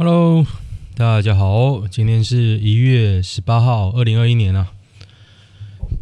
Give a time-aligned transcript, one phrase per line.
[0.00, 0.46] Hello，
[0.94, 4.68] 大家好，今天是一月十八号，二零二一年啊，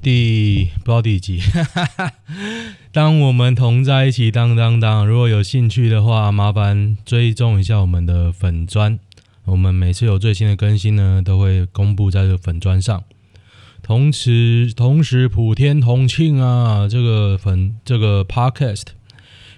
[0.03, 1.43] 第不知道第几集。
[2.93, 5.07] 当我们同在一起，当当当。
[5.07, 8.99] 如果有兴趣的话，麻烦追踪一下我们的粉砖。
[9.47, 13.03] 我们每次有最新的更新呢，都会公布在这个粉砖上。
[13.83, 18.89] 同时，同时普天同庆啊，这个粉这个 Podcast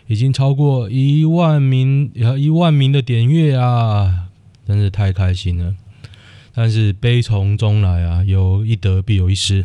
[0.07, 4.27] 已经超过一万名，一万名的点阅啊！
[4.69, 5.75] 真是太开心了，
[6.53, 9.65] 但是悲从中来啊，有一得必有一失，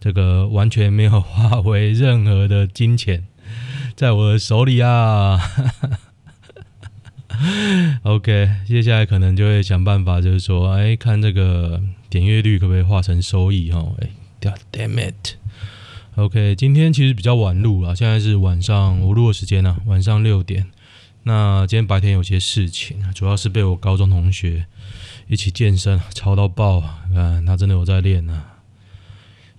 [0.00, 3.24] 这个完全没有化为任何的金钱
[3.94, 5.40] 在我的手里啊。
[8.02, 13.86] OK，接下来可能就会想办法，就是说，哎，看这个点阅率可不可以化成收益哈？
[14.00, 14.10] 哎
[14.42, 15.36] ，God damn it。
[16.16, 20.66] OK，今天其实比较晚录啊，现在是晚上我录的时间呢，晚上六点。
[21.24, 24.66] 那今天白天有些事情，主要是被我高中同学
[25.28, 27.42] 一起健身吵到爆啊！
[27.46, 28.42] 他真的有在练呢。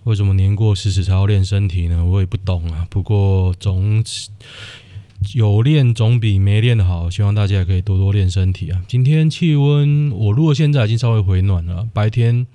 [0.04, 2.04] 为什么年过四十才要练身体呢？
[2.04, 2.88] 我也不懂啊。
[2.90, 4.04] 不过总
[5.36, 8.84] 有练总比没练好，希望大家也可以多多练身体啊。
[8.88, 12.48] 今天气温，我如果现在已经稍微回暖了，白天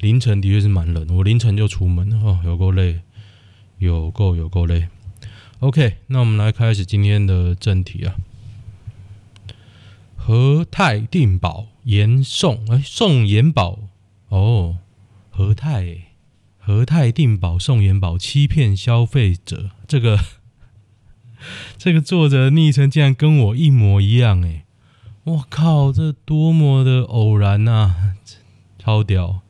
[0.00, 3.00] 凌晨的确是蛮冷，我凌晨就出门了哦，有够累，
[3.78, 4.88] 有够有够累。
[5.60, 8.14] OK，那我们来开始今天的正题啊。
[10.30, 13.80] 和泰定宝延送，哎、宋，延保
[14.28, 14.76] 哦，
[15.28, 16.02] 和泰
[16.56, 20.20] 和泰定宝宋延保欺骗消费者，这个
[21.76, 24.66] 这个作者的昵称竟然跟我一模一样哎，
[25.24, 28.14] 我靠，这多么的偶然呐、
[28.78, 29.40] 超屌，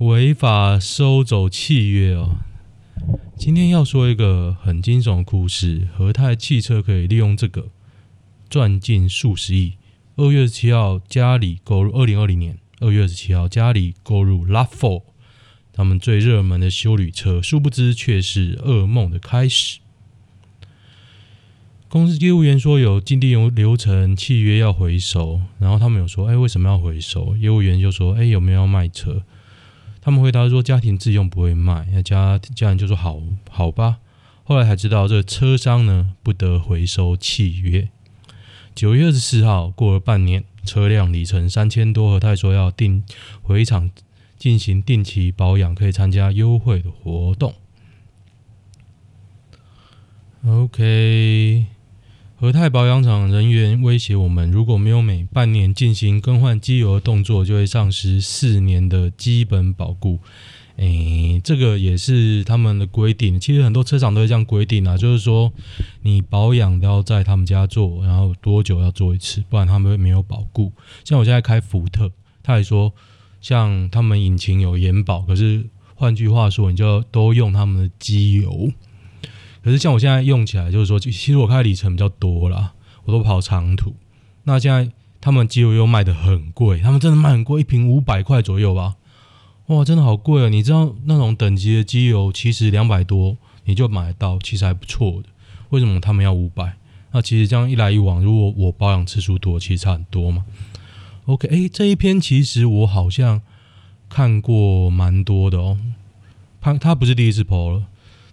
[0.00, 2.36] 违法收走契约哦。
[3.38, 7.68] 今天要说一个很惊悚的故事，和泰汽车可以利用这个。
[8.48, 9.74] 赚进数十亿。
[10.16, 15.02] 二月十七号，家里购入二零二零年二月十七号，家里购入 RAV4，
[15.72, 19.78] 他们最热门的休旅车，殊不知却是噩梦的开始。
[21.88, 27.36] 公司业务员说有既定流程，契约要回收，然后他们有说，哎，为什么要回收？
[27.36, 29.22] 业务员就说，哎，有没有要卖车？
[30.00, 31.86] 他们回答说，家庭自用不会卖。
[31.92, 33.98] 那家家人就说，好，好吧。
[34.44, 37.88] 后来才知道，这个车商呢，不得回收契约。
[38.78, 43.02] 九月二十四号，过了半年，车辆里程三千多，和泰说要定
[43.42, 43.90] 回厂
[44.38, 47.56] 进行定期保养，可以参加优惠的活动。
[50.46, 51.66] OK，
[52.36, 60.20] 和泰保养厂人员威胁我们，如果没有每半年进行更换机油的动作，就会丧失四年的基本保固。
[60.78, 63.38] 诶、这个也是他们的规定。
[63.38, 65.52] 其实很多车厂都会这样规定啊，就是说
[66.02, 70.72] 你保养都要在他们家做，然后多久要做一次，不然他们没有保固。
[71.04, 72.10] 像我现在开福特，
[72.44, 72.92] 他也说，
[73.40, 78.70] 像他们引擎有延保，可是换句话说，你就都用他们的机油。
[79.64, 82.72] 可是像我现在用起来，就是说，其实我开里程比较多啦，
[83.04, 83.96] 我都跑长途。
[84.44, 88.94] 那现在他们机油又卖得很贵，他们真的卖很贵，一瓶五百块左右吧。
[89.68, 90.48] 哇，真的好贵啊！
[90.48, 95.28] 你知道那种等级的机油，其实两百多你就买得到，其实还不错的。
[95.68, 96.76] 为什么他们要五百？
[97.12, 100.46] 那其实这样一来一往，如果我保养次数多，其实差很多嘛。
[101.26, 103.42] OK，哎，这一篇其实我好像
[104.08, 105.78] 看过蛮多的哦。
[106.62, 107.84] 他他不是第一次 po 了，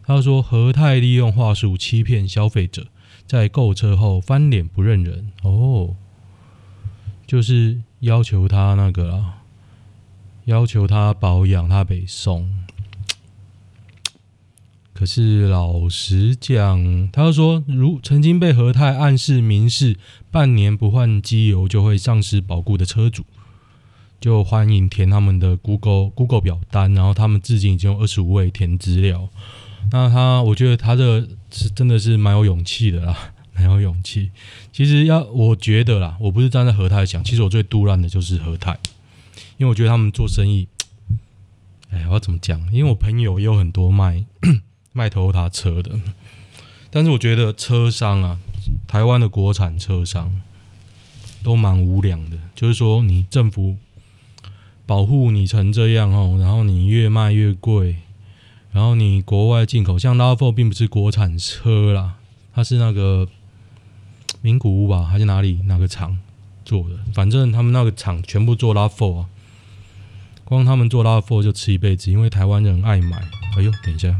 [0.04, 2.88] 他说和泰利用话术欺骗消费者，
[3.28, 5.98] 在购车后翻脸不认人哦，
[7.28, 9.42] 就是要求他那个啦。
[10.46, 12.50] 要求他保养，他北送。
[14.94, 19.98] 可是老实讲，他又说，如曾经被和泰暗示明示，
[20.32, 23.26] 半年不换机油就会丧失保固的车主，
[24.22, 26.94] 就欢迎填他们的 Google Google 表单。
[26.94, 29.28] 然后他们至今已经有二十五位填资料。
[29.92, 33.18] 那他，我觉得他这是真的是蛮有勇气的啦，
[33.54, 34.32] 蛮有勇气。
[34.72, 38.80] 其实要我觉得啦，我不是站在和泰想，其实我最杜烂的就是和泰。
[39.58, 40.68] 因为我觉得他们做生意，
[41.90, 42.60] 哎，我要怎么讲？
[42.74, 44.26] 因为我朋友也有很多卖
[44.92, 46.00] 卖头塔车的，
[46.90, 48.40] 但是我觉得车商啊，
[48.88, 50.42] 台湾的国产车商
[51.44, 52.38] 都蛮无良的。
[52.54, 53.78] 就是说，你政府
[54.86, 57.96] 保护你成这样哦，然后你越卖越贵，
[58.72, 62.16] 然后你国外进口，像 RAV4 并不是国产车啦，
[62.54, 63.28] 它是那个
[64.42, 66.18] 名古屋吧，还是哪里哪个厂
[66.66, 66.98] 做的？
[67.14, 69.30] 反正他们那个厂全部做 RAV4 啊。
[70.46, 73.18] 光他们做拉夫就吃一辈子，因为台湾人爱买。
[73.58, 74.16] 哎呦，等一下，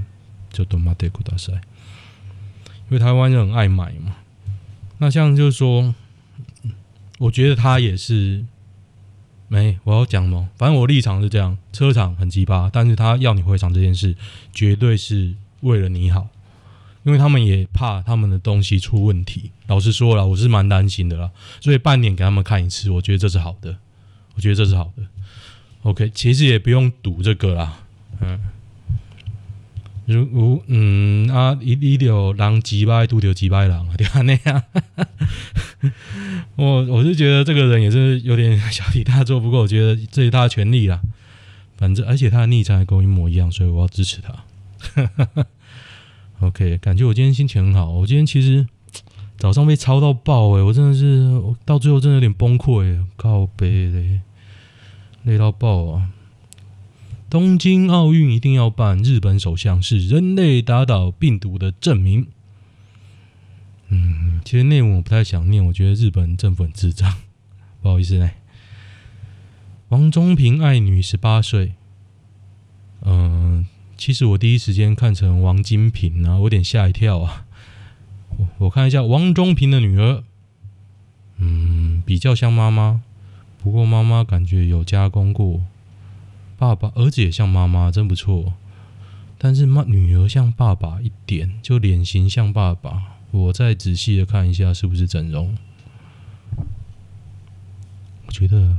[0.52, 4.16] 就多马德古大赛，因为台湾人爱买嘛。
[4.98, 5.94] 那像就是说，
[7.20, 8.44] 我觉得他也是
[9.50, 14.16] 没，我要讲嘛，反正我立场是这样，车厂很鸡巴，但是他要你回厂这件事，
[14.54, 16.30] 绝对是为了你好，
[17.04, 19.52] 因为他们也怕他们的东西出问题。
[19.68, 21.30] 老实说了，我是蛮担心的啦，
[21.60, 23.78] 所以半年给他们看一次，我觉得这是好的，
[24.36, 25.04] 我觉得这是好的。
[25.86, 27.78] OK，其实也不用赌这个啦，
[28.20, 28.40] 嗯。
[30.08, 34.64] 如如嗯啊，一一条狼几百，拄着几百狼啊， 对啊那样。
[36.58, 41.02] 我我是觉得这个人也是有点小题大做，不过我觉得这是他的权利啦。
[41.78, 45.46] 反正而且他的昵称还跟我一模一样，所以我要支持他。
[46.42, 47.90] OK，感觉我今天心情很好。
[47.90, 48.68] 我今天其实
[49.38, 51.32] 早上被操到爆诶、我真的是
[51.66, 54.22] 到最后真的有点崩溃、欸，靠北嘞，
[55.26, 56.12] 累到爆啊！
[57.30, 62.28] 东京奥运一定要办，日本首相是人类打倒病毒的证明。
[63.90, 67.12] 嗯，其实内文我不太想念，我觉得日本政府很智障，
[67.82, 68.36] 不好意思嘞。
[69.90, 71.74] 王中平爱女十八岁，
[73.02, 73.66] 嗯，
[73.98, 77.46] 其实我第一时间看成王金平啊，我有点吓一跳啊。
[78.38, 80.24] 我我看一下王中平的女儿，
[81.38, 83.02] 嗯，比较像妈妈，
[83.66, 85.60] 不过妈妈感觉有加工过。
[86.56, 88.54] 爸爸，儿子也像妈妈，真不错。
[89.40, 93.18] 但是妈，女儿像爸爸一点，就脸型像爸爸。
[93.32, 95.58] 我再仔细的看一下，是不是整容？
[98.28, 98.78] 我觉得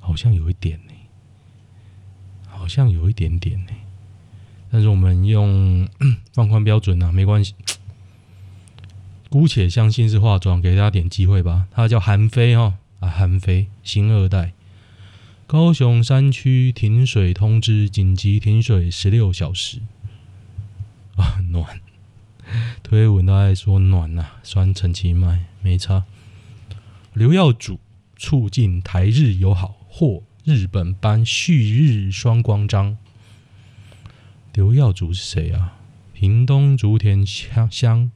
[0.00, 0.94] 好像有一点呢，
[2.48, 3.72] 好像有一点点呢。
[4.70, 5.86] 但是我们用
[6.32, 7.54] 放宽标准啊，没关系。
[9.28, 11.68] 姑且相信是化妆，给大家点机会吧。
[11.70, 14.52] 他叫韩非哈啊，韩非，新二代。
[15.48, 19.80] 高雄山区停水通知，紧急停水十六小时。
[21.16, 21.80] 啊，暖！
[22.84, 26.04] 推文都爱说暖呐、啊，酸陈其迈没差。
[27.12, 27.80] 刘耀祖
[28.16, 32.96] 促进台日友好，获日本颁旭日双光章。
[34.54, 35.76] 刘耀祖是谁啊？
[36.12, 38.12] 屏东竹田乡乡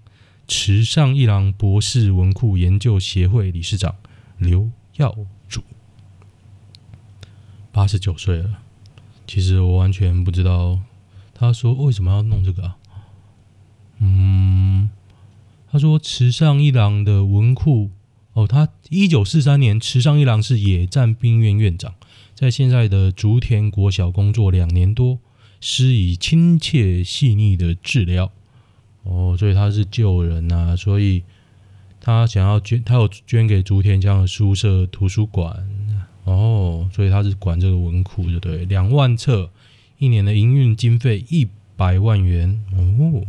[0.46, 3.96] 池上一郎博士文库研究协会理事长
[4.38, 5.16] 刘耀
[5.48, 5.62] 祖。
[7.72, 8.58] 八十九岁了，
[9.26, 10.80] 其实我完全不知道，
[11.34, 12.78] 他说为什么要弄这个啊？
[13.98, 14.90] 嗯，
[15.70, 17.90] 他说池上一郎的文库
[18.32, 21.94] 哦，他一九四三年池上一郎是野战兵院院长，
[22.34, 25.18] 在现在的竹田国小工作两年多，
[25.60, 28.30] 施以亲切细腻的治疗。
[29.02, 31.22] 哦，所以他是救人啊，所以
[32.06, 35.68] 他想要捐，他有捐给竹田江的书社图书馆。
[36.22, 38.64] 哦，所以他是管这个文库，对不对？
[38.66, 39.50] 两万册，
[39.98, 43.26] 一年的营运经费一百万元，哦，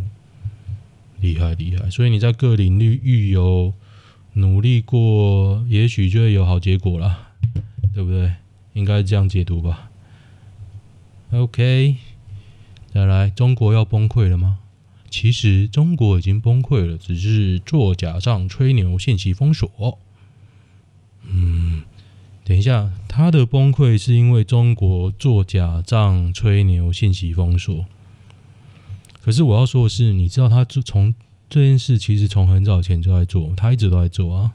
[1.20, 1.90] 厉害厉害！
[1.90, 3.74] 所以你在各领域有
[4.34, 7.30] 努力过，也许就会有好结果了，
[7.96, 8.32] 对不对？
[8.74, 9.90] 应该这样解读吧。
[11.32, 11.96] OK，
[12.94, 14.60] 再来，中国要崩溃了吗？
[15.10, 20.00] 其实中国已经崩溃了，只是做假账、吹牛、信息封锁。
[21.24, 21.84] 嗯。
[22.44, 27.86] 等一下，他的崩溃是因为中国做假账、吹牛、信息封锁。
[29.22, 31.14] 可是我要说的是，你知道他从
[31.50, 34.54] 这件事其实从很早前就在做，他一直都在做啊。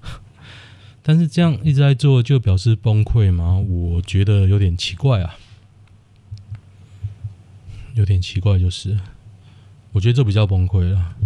[1.04, 3.58] 但是这样一直在做，就表示崩溃吗？
[3.58, 5.36] 我觉得有点奇怪啊，
[7.94, 8.98] 有点奇怪，就是
[9.92, 11.16] 我觉得这比较崩溃了。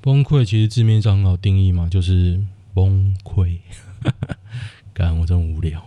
[0.00, 2.40] 崩溃其实字面上很好定义嘛，就是
[2.74, 3.58] 崩溃。
[4.94, 5.84] 干，我真无聊。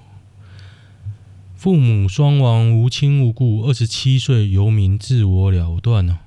[1.55, 6.19] 父母双亡，无亲无故，二十七岁游民自我了断呢、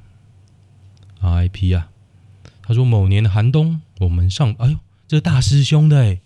[1.20, 1.30] 啊。
[1.36, 1.74] R.I.P.
[1.74, 1.90] 啊，
[2.62, 6.18] 他说某年的寒冬，我们上，哎呦，这大师兄的，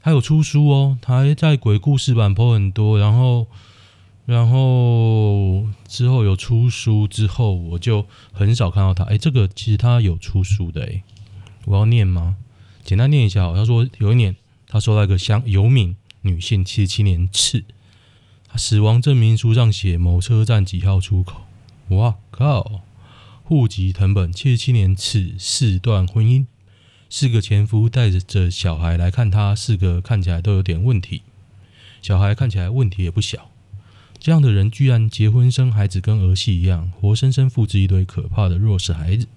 [0.00, 3.46] 他有出书哦，他还在鬼故事版 po 很多，然后，
[4.26, 9.04] 然后之后有出书之后，我就很少看到他。
[9.04, 11.02] 哎，这个其实他有出书的哎，
[11.64, 12.36] 我要念吗？
[12.84, 14.36] 简单念一下哦，他说有一年。
[14.68, 17.62] 他收到一个乡游民女性七十七年次，
[18.48, 21.42] 他死亡证明书上写某车站几号出口。
[21.90, 22.82] 哇靠！
[23.44, 26.46] 户籍藤本七十七年次，四段婚姻，
[27.08, 31.22] 四个前夫带着着小孩来看他，四个看起来都有点问题，
[32.02, 33.48] 小孩看起来问题也不小。
[34.26, 39.28] 这样的人居然结婚生孩子，跟儿戏一样，活生生复制一堆可怕的弱势孩子。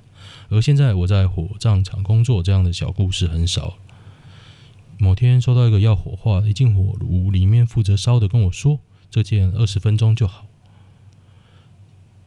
[0.50, 3.78] 而现在我在火葬场工作，这样的小故事很少。
[4.98, 8.80] 某天收到一个要火化，一进火炉里面负责烧的跟我说
[9.12, 10.48] ：“这件二十分钟就好。”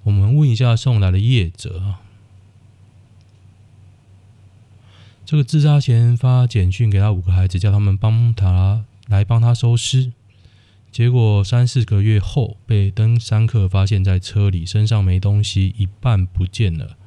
[0.04, 2.00] 我们问一下送来的业者啊，
[5.26, 10.12] 这个自杀前发简讯给他五个孩子，叫他们帮他来帮他收尸。
[10.92, 16.98] 结果三四个月后被登山客发现，在车里，身上没东西，一半不见了。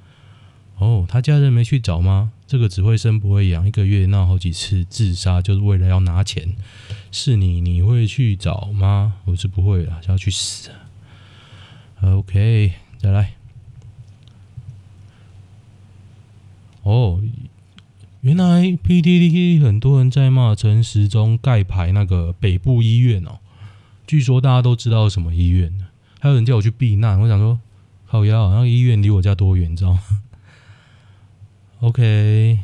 [0.80, 2.32] 哦，他家人没去找吗？
[2.48, 6.56] 这个只会生不会养，一个月闹好几次自杀，就是为了要拿钱。
[7.12, 9.18] 是你，你会去找吗？
[9.26, 10.72] 我是不会了，就要去死。
[12.02, 13.36] OK，再来。
[16.82, 17.22] 哦，
[18.22, 23.38] 原来 PTT 很多人在骂陈时中盖牌那个北部医院哦。
[24.08, 25.74] 据说大家都知道什么医院，
[26.20, 27.20] 还有人叫我去避难。
[27.20, 27.60] 我想说，
[28.08, 30.02] 靠呀，那个医院离我家多远，你知道吗？
[31.82, 32.60] OK，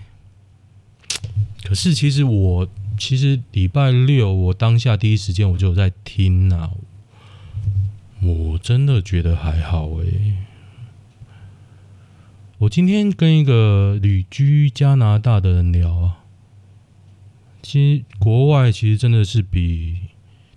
[1.63, 2.67] 可是其实我
[2.97, 6.71] 其实礼拜六我当下第一时间我就有在听啊，
[8.21, 10.37] 我真的觉得还好诶、
[12.59, 16.19] 我今天跟一个旅居加拿大的人聊啊，
[17.61, 19.97] 其实国外其实真的是比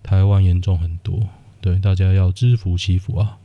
[0.04, 1.18] 台湾严重很多，
[1.60, 3.38] 对，大家要知福惜福啊。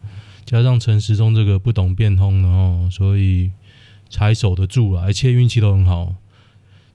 [0.46, 3.52] 加上陈时中这个不懂变通的哦，所以。
[4.12, 6.16] 才守得住啊，而且运气都很好。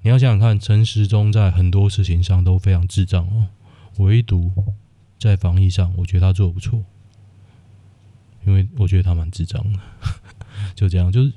[0.03, 3.47] 你要想想看，陈时中在很多事情上都非常智障哦，
[3.99, 4.51] 唯独
[5.17, 6.83] 在防疫上，我觉得他做的不错。
[8.45, 9.79] 因为我觉得他蛮智障的，
[10.75, 11.33] 就这样，就是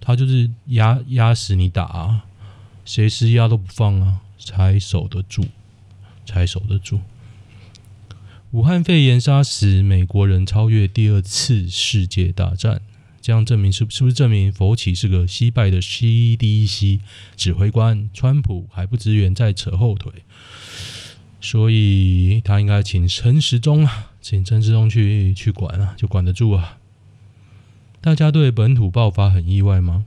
[0.00, 2.24] 他就是压压死你打啊，
[2.86, 5.44] 谁施压都不放啊，才守得住，
[6.24, 6.98] 才守得住。
[8.50, 12.80] 武汉肺炎杀死美国人，超越第二次世界大战。
[13.20, 17.00] 这样证明是是不是证明佛奇是个惜败的 CDC
[17.36, 18.08] 指挥官？
[18.14, 20.10] 川普还不支援，在扯后腿，
[21.42, 26.78] 所以他应该请陈时中啊，请陈时中去去管啊，就管得住啊。
[28.00, 30.06] 大家对本土爆发很意外吗？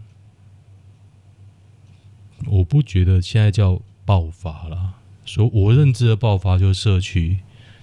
[2.48, 4.96] 我不觉得现在叫爆发了，
[5.26, 7.38] 说我认知的爆发就是社区，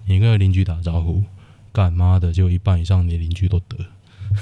[0.09, 1.23] 你跟邻居打招呼，
[1.71, 3.77] 干妈的就一半以上你邻居都得。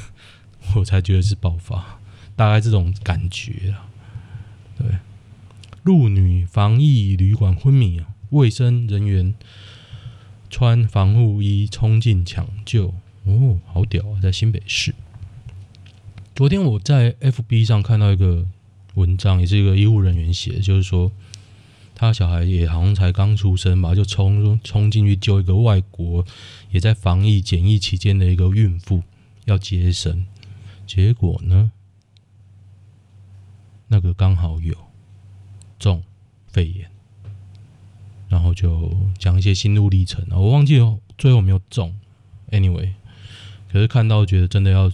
[0.76, 1.98] 我才觉得是爆发，
[2.36, 3.88] 大概这种感觉啊。
[4.78, 4.86] 对，
[5.82, 9.34] 陆女防疫旅馆昏迷啊，卫生人员
[10.48, 12.94] 穿防护衣冲进抢救，
[13.24, 14.20] 哦，好屌啊！
[14.22, 14.94] 在新北市。
[16.34, 18.46] 昨天我在 FB 上看到一个
[18.94, 21.10] 文章，也是一个医务人员写的，就是说
[21.98, 26.22] 他小孩也好像才刚出生吧，就冲冲进去救一个外国
[26.70, 29.02] 也在防疫检疫期间的一个孕妇，
[29.46, 30.26] 要接生。
[30.86, 31.72] 结果呢？
[33.88, 34.76] 那个刚好有
[35.78, 36.02] 中
[36.48, 36.90] 肺炎，
[38.28, 40.26] 然后就讲一些心路历程。
[40.32, 41.96] 我忘记了最后没有中。
[42.50, 42.92] Anyway，
[43.72, 44.92] 可是看到觉得真的要，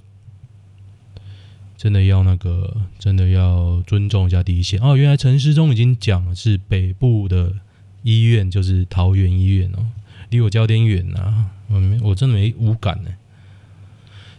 [1.83, 4.81] 真的要那个，真的要尊重一下第一线。
[4.81, 7.55] 哦，原来陈师中已经讲是北部的
[8.05, 9.91] 医院，就是桃园医院哦，
[10.31, 11.51] 离我家有点远呐。
[11.67, 13.11] 我没，我真的没无感呢。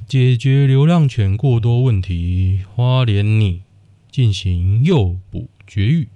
[0.08, 3.64] 解决流浪犬过多问题，花莲拟
[4.10, 6.08] 进行诱捕绝育。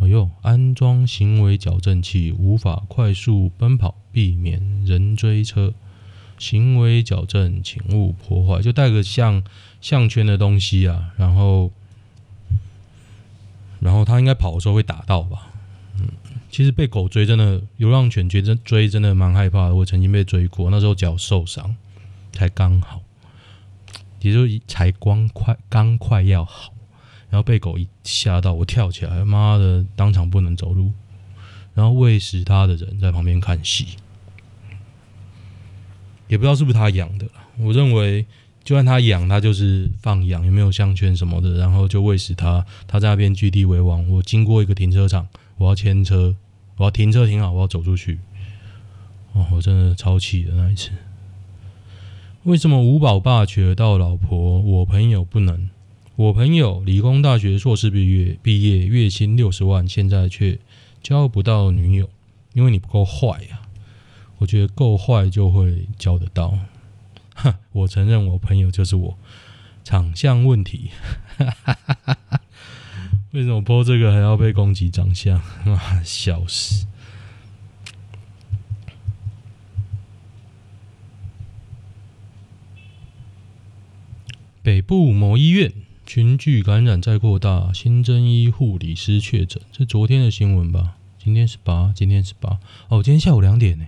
[0.00, 5.72] 哎呦，安装行为矫正器，无法快速奔跑，避免人追车。
[6.38, 8.62] 行为矫正，请勿破坏。
[8.62, 9.42] 就带个项
[9.80, 11.70] 项圈的东西啊，然后，
[13.80, 15.50] 然后他应该跑的时候会打到吧？
[15.98, 16.08] 嗯。
[16.50, 19.74] 其实被狗追真的，流浪犬觉得追真的蛮害怕的。
[19.74, 21.76] 我曾经被追过，那时候脚受伤，
[22.32, 23.02] 才刚好，
[24.20, 26.72] 也就才刚快刚快要好，
[27.28, 30.92] 然后被狗一吓到，我跳起来，妈的，当场不能走路。
[31.74, 33.96] 然后喂食它的人在旁边看戏，
[36.28, 37.26] 也不知道是不是他养的。
[37.58, 38.24] 我认为，
[38.62, 44.08] 就算他养，他就是放养，也没有项圈什么的，然后就喂食它，它在那边据地为王。
[44.08, 45.26] 我经过一个停车场。
[45.56, 46.36] 我要牵车，
[46.76, 48.20] 我要停车停好，我要走出去。
[49.32, 50.90] 哦，我真的超气的那一次。
[52.44, 55.68] 为什么吴宝爸娶得到老婆，我朋友不能？
[56.14, 60.60] 我朋友理工大学硕士毕业，毕业月薪六十万，现在却
[61.02, 62.08] 交不到女友，
[62.54, 63.62] 因为你不够坏呀。
[64.38, 66.58] 我觉得够坏就会交得到。
[67.34, 69.18] 哼， 我承认我朋友就是我，
[69.84, 70.90] 长相问题。
[71.36, 72.40] 哈哈哈哈哈。
[73.32, 75.38] 为什么 po 这个还要被攻击长相？
[75.66, 76.86] 啊，笑死！
[84.62, 85.72] 北部某医院
[86.04, 90.96] 群聚感染再扩大，新增医护理师确诊，是昨天的新闻吧？
[91.18, 92.58] 今天是八，今天是八。
[92.88, 93.86] 哦，今天下午两点呢。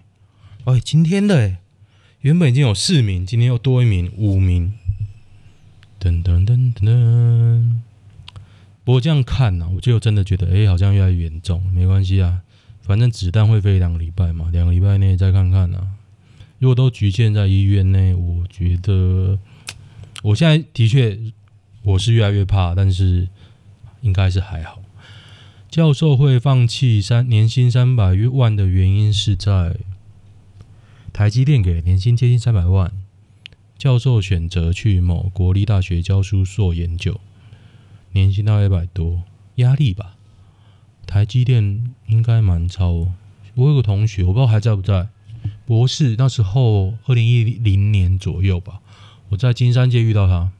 [0.64, 1.60] 哎，今天的哎，
[2.20, 4.74] 原本已经有四名，今天又多一名，五名。
[5.98, 7.76] 噔噔噔噔噔。
[8.84, 11.64] 不过这样看呢、我就真的觉得，哎、好像越来越严重。
[11.72, 12.42] 没关系啊，
[12.82, 15.92] 反正子弹会飞两个礼拜嘛，两个礼拜内再看看啊。
[16.58, 19.38] 如果都局限在医院内，我觉得
[20.22, 21.18] 我现在的确
[21.82, 23.28] 我是越来越怕，但是
[24.02, 24.82] 应该是还好。
[25.70, 29.76] 教授会放弃三年薪三百万的原因是在
[31.20, 32.90] 台积电给年薪接近三百万，
[33.76, 37.20] 教授选择去某国立大学教书做研究，
[38.12, 39.24] 年薪大概一百多，
[39.56, 40.16] 压力吧。
[41.06, 43.12] 台积电应该蛮超。
[43.54, 45.10] 我有个同学，我不知道还在不在。
[45.66, 48.80] 博士那时候，二零一零年左右吧，
[49.28, 50.50] 我在金山街遇到他。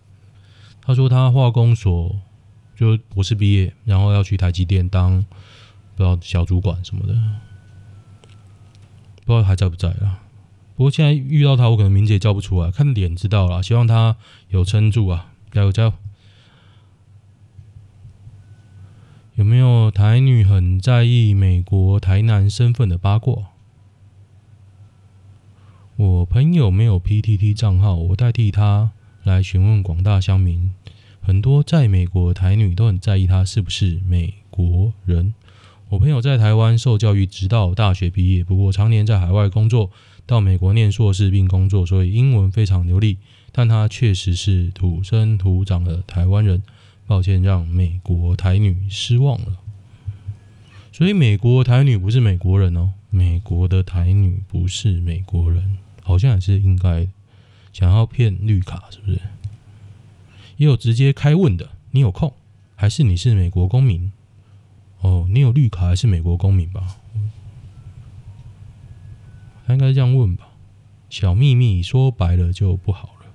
[0.82, 2.20] 他说他化工所
[2.76, 5.24] 就博士毕业，然后要去台积电当
[5.96, 7.14] 不知道小主管什么的，
[9.24, 10.18] 不知道还在不在了。
[10.80, 13.62] 不过现在遇到他，我可能名字也叫不出来，看脸知道了。
[13.62, 14.16] 希望他
[14.48, 15.92] 有撑住啊，加油加油！
[19.34, 23.50] 有没有台女很在意美国台男身份的八卦？
[25.96, 30.72] 我朋友没有 PTT 账号，我代替他来询问广大乡民。
[31.20, 35.34] 很多在美国的台女都很在意他是不是美国人。
[35.90, 39.90] 我朋友在台湾受教育，直到大学毕业，不过常年在海外工作，
[40.30, 43.18] 到美国念硕士并工作，所以英文非常流利。
[43.50, 46.62] 但他确实是土生土长的台湾人。
[47.08, 49.58] 抱歉，让美国台女失望了。
[50.92, 55.78] 所以美国台女不是美国人哦，美国的台女不是美国人。
[56.04, 57.08] 好像也是应该
[57.72, 59.20] 想要骗绿卡，是不是？
[60.58, 62.32] 也有直接开问的，你有空
[62.76, 64.12] 还是你是美国公民？
[65.00, 66.98] 哦，你有绿卡还是美国公民吧？
[69.70, 70.48] 他应该这样问吧？
[71.08, 73.26] 小秘密说白了就不好了。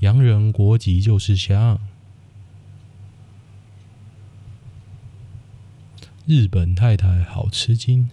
[0.00, 1.78] 洋人国籍就是香。
[6.24, 8.08] 日本太太好吃惊。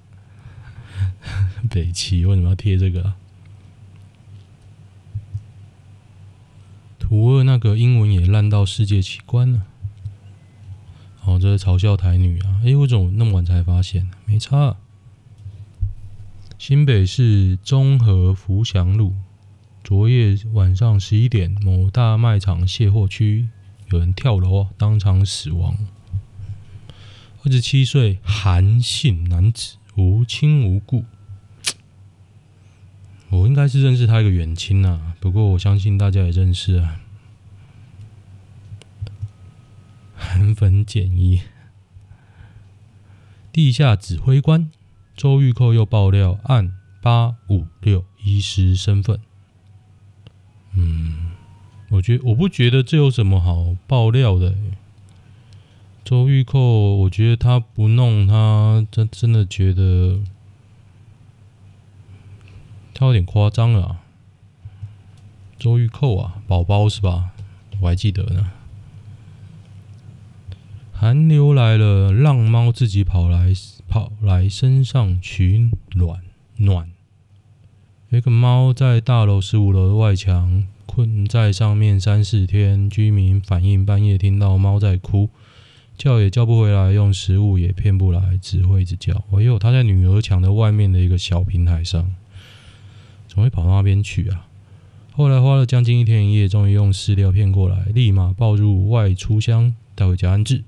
[1.70, 3.16] 北齐为什么要贴这个啊？
[6.98, 9.66] 图二那个英文也烂到世界奇观了。
[11.24, 12.60] 哦，这是嘲笑台女啊！
[12.64, 14.10] 哎，我怎么那么晚才发现？
[14.26, 14.76] 没差。
[16.68, 19.14] 新北市中和福祥路，
[19.84, 23.48] 昨夜晚上十一点，某大卖场卸货区
[23.92, 25.78] 有人跳楼，当场死亡。
[27.44, 31.04] 二十七岁韩姓男子无亲无故。
[33.28, 37.00] 我应该是认识他一个远亲呐，不过我相信大家也认识啊。
[40.16, 41.42] 韩粉简一，
[43.52, 44.68] 地下指挥官
[45.16, 49.18] 周玉蔻又爆料按八五六医师身份。
[50.74, 51.32] 嗯，
[51.88, 54.54] 我觉我不觉得这有什么好爆料的。
[56.04, 56.58] 周玉蔻，
[56.96, 60.20] 我觉得他不弄他，真真的觉得。
[62.94, 64.00] 他有点夸张了啊，
[65.58, 67.32] 周玉蔻啊，宝宝是吧？
[67.80, 68.50] 我还记得呢。
[70.92, 73.52] 寒流来了，让猫自己跑来
[73.88, 76.20] 跑来身上取暖
[76.56, 76.90] 暖。
[78.10, 85.28] 一个猫在大楼十五楼的外墙困在上面三四天，居民反映半夜听到猫在哭，
[85.98, 89.24] 叫也叫不回来，用食物也骗不来，只会一直叫。
[89.32, 92.14] 哎呦，它在女儿墙的外面的一个小平台上。
[93.28, 94.46] 怎么会跑到那边去啊？
[95.12, 100.62] 后来花了将近一天一夜，终于用饲料骗过来，立马抱入外出箱带回家安置。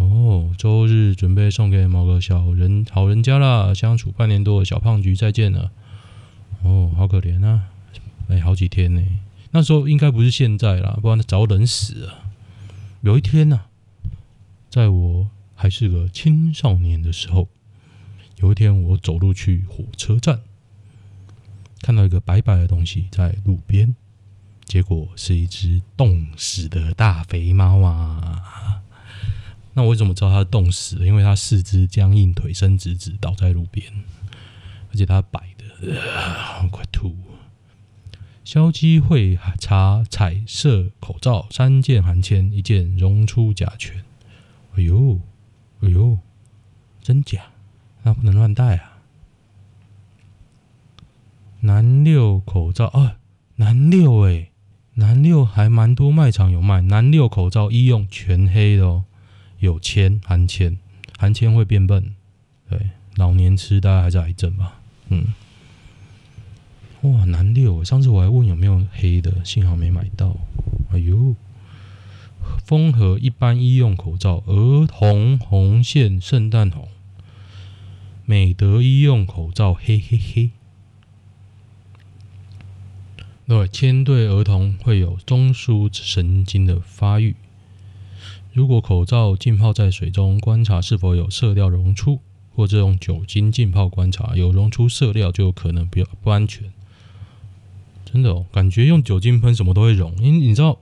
[0.00, 5.70] 哦，周日准备送给某个小人好人家啦，相处半年多的小胖橘再见了。
[6.62, 7.68] 哦，好可怜啊！
[8.28, 9.02] 哎，好几天呢，
[9.50, 12.18] 那时候应该不是现在啦，不然他早冷死了。
[13.02, 13.66] 有一天呢、啊，
[14.70, 17.48] 在我还是个青少年的时候，
[18.38, 20.40] 有一天我走路去火车站。
[21.82, 23.94] 看到一个白白的东西在路边，
[24.64, 28.69] 结果是一只冻死的大肥猫啊！
[29.74, 31.06] 那我为什么知道它冻死了？
[31.06, 33.86] 因为它四肢僵硬，腿伸直直倒在路边，
[34.90, 37.14] 而且它白的，呃、快吐！
[38.44, 44.02] 消基会查彩色口罩三件含铅，一件溶出甲醛。
[44.74, 45.20] 哎呦，
[45.82, 46.18] 哎呦，
[47.00, 47.42] 真假？
[48.02, 48.98] 那不能乱戴啊！
[51.60, 53.18] 南六口罩啊，
[53.56, 54.50] 南六哎，
[54.94, 56.80] 南六还蛮多卖场有卖。
[56.80, 59.04] 南六口罩医用全黑的哦，
[59.60, 60.76] 有铅含铅，
[61.16, 62.14] 含铅会变笨，
[62.68, 64.80] 对，老年痴呆还是癌症吧？
[65.08, 65.32] 嗯，
[67.02, 70.36] 哇，难六，上次我还问有没有黑的，幸好没买到。
[70.92, 71.34] 哎呦，
[72.64, 76.88] 丰和一般医用口罩，儿童红线圣诞红，
[78.24, 80.50] 美德医用口罩，嘿嘿嘿。
[83.46, 87.34] 对，铅对儿童会有中枢神经的发育。
[88.52, 92.20] 如果口罩浸泡在水中，观察是否有色料溶出，
[92.54, 96.72] 或者用酒精浸泡观察，有溶出色料就有可能比较不安全。
[98.04, 100.80] 真的哦，感觉用酒精喷什么都会溶，因为你知道，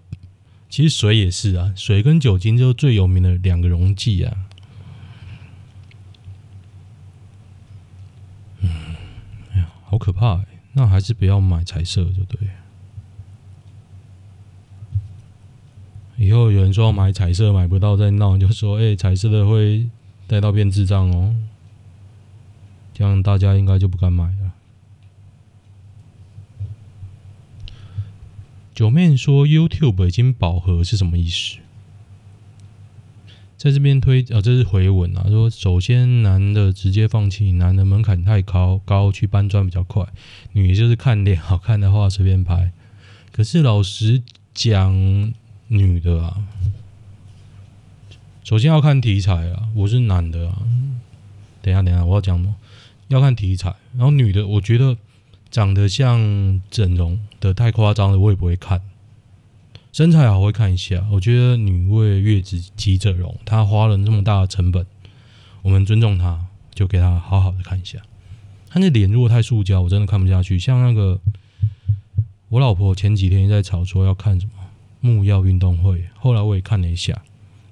[0.70, 4.36] 其实水也是啊，水跟酒精就是最有名的两个溶剂啊。
[8.60, 8.70] 嗯，
[9.52, 10.46] 哎呀，好可怕哎。
[10.72, 12.38] 那还是不要买彩色，就对。
[16.18, 19.88] 以后有人说要买彩色买不到再闹，就说：“哎、彩色的会
[20.26, 21.34] 带到变智障哦。”
[22.92, 24.52] 这样大家应该就不敢买了。
[28.74, 31.58] 九妹说：“YouTube 已经饱和是什么意思？”
[33.56, 40.06] 在这边推啊，这是回文啊，说首先男的直接放弃，男的门槛太高，高去搬砖比较快，
[40.52, 42.72] 女就是看脸好看的话随便拍。
[43.32, 44.22] 可是老实
[44.54, 45.32] 讲，
[45.68, 46.42] 女的啊，
[48.42, 50.62] 首先要看题材啊，我是男的啊。
[51.60, 52.54] 等一下，等一下，我要讲什么？
[53.08, 53.74] 要看题材。
[53.92, 54.96] 然后女的，我觉得
[55.50, 58.80] 长得像整容的太夸张了，我也不会看。
[59.92, 64.86] 身材好会看一下，我觉得女为悦己者者容，她花了那么大的成本，
[65.60, 67.98] 我们尊重她，就给她好好的看一下。
[68.70, 70.58] 她那脸如果太塑胶，我真的看不下去。
[70.58, 71.20] 像那个
[72.48, 74.52] 我老婆前几天在吵说要看什么
[75.00, 77.22] 木曜运动会，后来我也看了一下，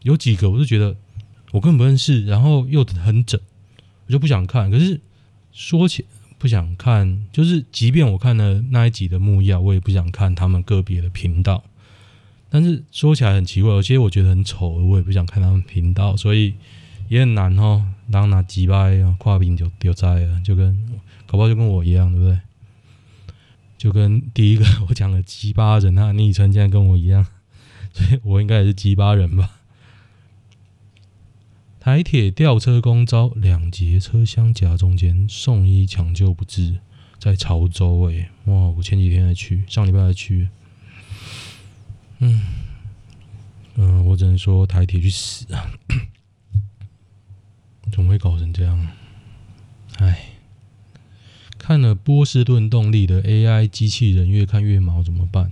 [0.02, 0.96] 有几个我是觉得
[1.52, 3.40] 我根本不认识，然后又很整，
[4.06, 4.70] 我就不想看。
[4.70, 5.00] 可是
[5.52, 6.04] 说起
[6.38, 11.64] 不想看，就是即便我看了那一集的木曜，我也不想看他们个别的频道。
[12.48, 16.54] 但是说起来很奇怪，有些我觉得很丑，我也不想看他们频道，所以
[17.08, 17.84] 也很难哦。
[18.10, 20.76] 当拿几百跨屏就丢灾了，就跟
[21.26, 22.38] 搞不好就跟我一样，对不对？
[23.86, 27.24] 就跟第一个我讲的鸡巴人，他的昵称现在跟我一样，
[27.94, 29.60] 所以我应该也是鸡巴人吧？
[31.78, 36.80] 台铁吊车工遭两节车厢夹中间，送医抢救不治，
[37.20, 38.54] 在潮州诶、哇！
[38.70, 40.48] 我前几天还去，上礼拜还去。
[42.18, 42.42] 嗯，
[43.76, 45.70] 嗯、我只能说台铁去死啊！
[47.92, 48.88] 怎么会搞成这样？
[49.98, 50.30] 哎，
[51.66, 55.50] 看了波士顿动力的 AI 机器人，越看越毛，怎么办？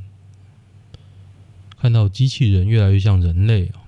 [1.76, 3.80] 看到机器人越来越像人类哦。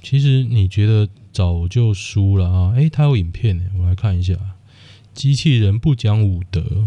[0.00, 2.72] 其实你觉得早就输了啊？
[2.76, 4.36] 哎，他有影片呢，我来看一下。
[5.12, 6.86] 机器人不讲武德。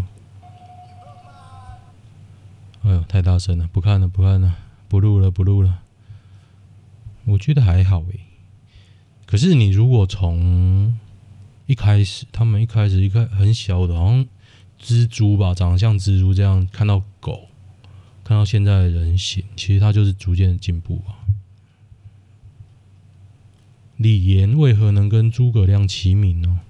[2.84, 4.56] 哎呦，太大声了，不看了，不看了，
[4.88, 5.82] 不录了，不录了。
[7.26, 8.20] 我觉得还好诶。
[9.26, 10.98] 可是你如果从
[11.66, 14.26] 一开始，他们一开始一个很小的，好像
[14.80, 17.48] 蜘蛛吧，长得像蜘蛛这样，看到狗，
[18.22, 21.24] 看到现在的人形，其实它就是逐渐的进步啊。
[23.96, 26.60] 李严为何能跟诸葛亮齐名呢？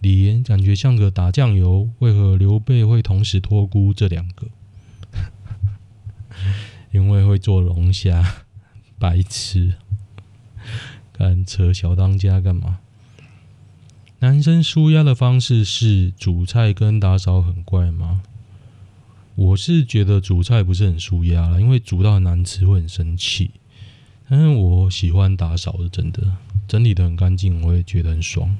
[0.00, 4.48] 李严感觉像个打酱油，为何刘备会同时托孤这两个？
[6.92, 8.44] 因为会做龙虾，
[8.98, 9.76] 白痴，
[11.12, 12.80] 干扯小当家干嘛？
[14.24, 18.22] 男生纾压的方式是煮菜跟打扫很怪吗？
[19.34, 23.50] 我是觉得煮菜不是很舒压了，因为煮到难吃会很生气。
[24.26, 26.22] 但是我喜欢打扫是，真的
[26.66, 28.56] 整理得很干净，我也觉得很爽。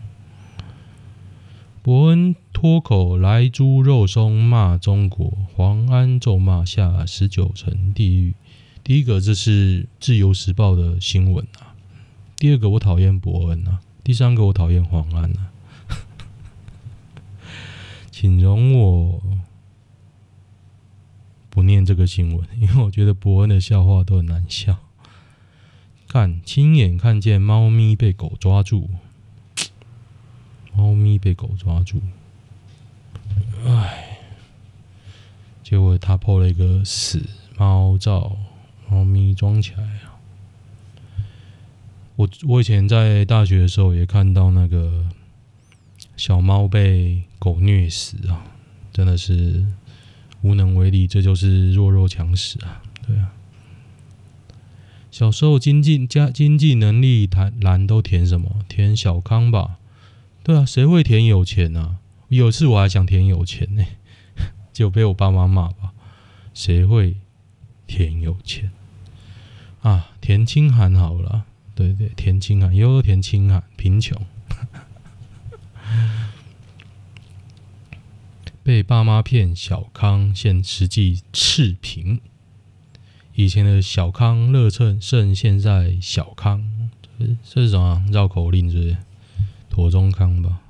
[1.80, 8.34] 伯恩脱口来猪肉松骂中国，黄安咒骂下十九层地狱。
[8.82, 11.72] 第一个这是自由时报的新闻啊，
[12.36, 15.52] 第二个我讨厌伯恩啊，第三个我讨厌黄安啊。
[18.24, 19.22] 请容我
[21.50, 24.78] 不念这个新闻， 因为我觉得伯恩的笑话都很难笑。
[26.08, 28.88] 看，亲眼看见猫咪被狗抓住。
[30.74, 32.00] 猫咪被狗抓住，
[33.66, 34.20] 唉，
[35.62, 38.38] 结果他破了一个死猫照，
[38.88, 40.16] 猫咪装起来啊。
[42.16, 45.04] 我我以前在大学的时候也看到那个
[46.16, 48.42] 小猫被狗虐死啊，
[48.90, 49.66] 真的是
[50.40, 53.32] 无能为力，这就是弱肉强食啊，对啊。
[55.10, 58.64] 小时候经济加经济能力谈栏都填什么？
[58.66, 59.76] 填小康吧。
[60.42, 61.96] 对啊，谁会填有钱呢、啊？
[62.30, 63.84] 有次我还想填有钱呢，
[64.72, 65.92] 就被我爸妈骂吧。
[66.54, 67.16] 谁会
[67.86, 68.72] 填有钱
[69.82, 74.18] 啊，田清寒好了，对对，田清寒，又田清寒，贫穷，
[78.64, 82.18] 被爸妈骗小康，现实际赤贫。
[83.34, 88.70] 以前的小康乐趁胜，现在小康，这是什么绕口令？
[88.70, 88.96] 是不是？
[89.68, 90.62] 妥中康吧。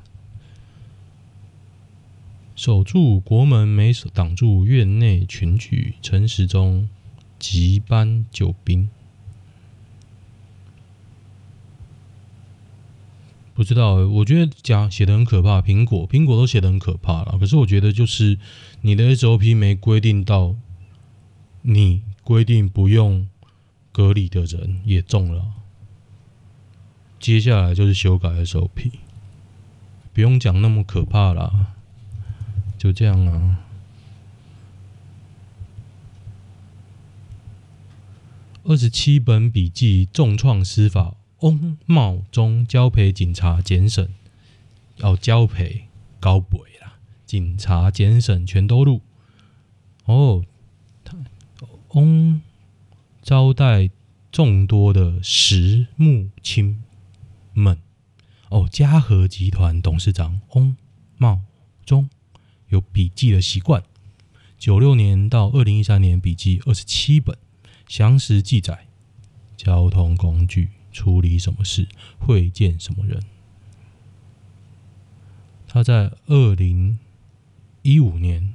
[2.57, 6.89] 守住国门，没挡住院内群聚，陈时中
[7.39, 8.91] 急搬救兵。
[13.55, 15.63] 不知道，我觉得讲写的很可怕。
[15.63, 17.39] 苹果，苹果都写的很可怕了。
[17.39, 18.39] 可是我觉得，就是
[18.83, 20.55] 你的 SOP 没规定到
[21.63, 22.03] 你。
[22.25, 23.29] 规定不用
[23.93, 25.45] 隔离的人也中了，
[27.21, 28.93] 接下来就是修改 SOP，
[30.15, 31.75] 不用讲那么可怕啦，
[32.79, 33.59] 就这样啊。
[38.63, 44.15] 二十七本笔记重创司法，翁茂忠交陪警察检审，
[44.97, 46.95] 要交陪高北啦，
[47.27, 49.03] 警察检审全都录
[50.07, 50.43] 哦。
[51.91, 52.41] 翁
[53.21, 53.91] 招待
[54.33, 56.83] 众多的实木亲
[57.53, 57.79] 们
[58.49, 60.75] 哦，嘉禾集团董事长翁
[61.19, 61.43] 茂
[61.85, 62.09] 忠
[62.69, 63.83] 有笔记的习惯。
[64.59, 67.37] 九六年到二零一三年，笔记二十七本，
[67.87, 68.87] 详实记载
[69.59, 71.87] 交通工具处理什么事，
[72.19, 73.23] 会见什么人。
[75.69, 76.99] 他在二零
[77.83, 78.55] 一五年。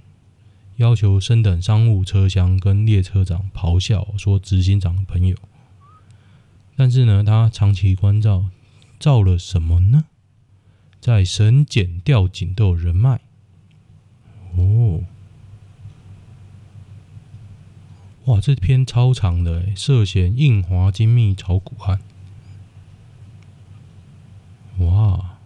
[0.77, 5.35] 要求升等商务车厢，跟列车长咆哮说：“执行长的朋友。”
[6.77, 8.45] 但是呢，他长期关照，
[8.97, 10.05] 照了什么呢？
[11.01, 13.19] 在省检调警都有人脉。
[14.55, 15.03] 哦，
[18.23, 21.99] 哇，这篇超长的，涉嫌印华精密炒股案。
[24.79, 25.37] 哇，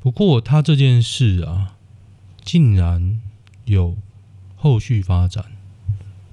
[0.00, 1.76] 不过他这件事啊，
[2.44, 3.20] 竟然
[3.64, 3.96] 有。
[4.62, 5.42] 后续发展